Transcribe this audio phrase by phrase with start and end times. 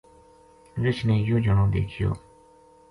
[0.83, 2.09] رچھ نے یوہ جنو دیکھیو